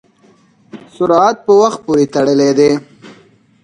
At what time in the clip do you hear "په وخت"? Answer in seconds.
1.45-1.79